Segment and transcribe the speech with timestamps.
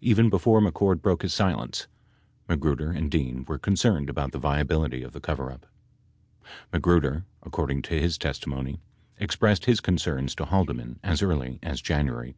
[0.00, 1.86] Even before Mc Cord broke his silence,
[2.48, 5.66] Magruder and Dean were concerned about the viability of the coverup.
[6.72, 8.80] Magruder, according to his testimony,
[9.20, 12.36] ex pressed his concerns to Haldeman as early as January 1973, and to 43 Id.